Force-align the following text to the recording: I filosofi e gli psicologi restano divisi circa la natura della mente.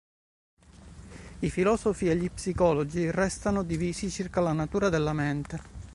I 1.41 1.49
filosofi 1.51 2.09
e 2.09 2.15
gli 2.15 2.31
psicologi 2.31 3.11
restano 3.11 3.61
divisi 3.61 4.09
circa 4.09 4.41
la 4.41 4.51
natura 4.51 4.89
della 4.89 5.13
mente. 5.13 5.61